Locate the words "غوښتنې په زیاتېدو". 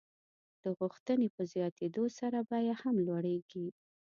0.79-2.03